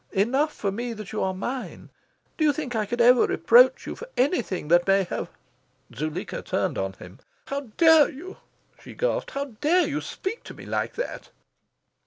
Enough 0.13 0.51
for 0.51 0.71
me, 0.71 0.93
that 0.93 1.11
you 1.11 1.21
are 1.21 1.31
mine. 1.31 1.91
Do 2.35 2.43
you 2.43 2.51
think 2.53 2.75
I 2.75 2.87
should 2.87 3.01
ever 3.01 3.27
reproach 3.27 3.85
you 3.85 3.95
for 3.95 4.09
anything 4.17 4.67
that 4.69 4.87
may 4.87 5.03
have" 5.03 5.29
Zuleika 5.95 6.41
turned 6.41 6.75
on 6.79 6.93
him. 6.93 7.19
"How 7.45 7.67
dare 7.77 8.09
you?" 8.09 8.37
she 8.83 8.95
gasped. 8.95 9.29
"How 9.29 9.45
dare 9.61 9.87
you 9.87 10.01
speak 10.01 10.43
to 10.45 10.55
me 10.55 10.65
like 10.65 10.95
that?" 10.95 11.29